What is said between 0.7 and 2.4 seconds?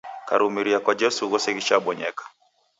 kwa jesu ghose ghichabonyeka